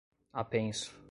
[0.33, 0.91] apenso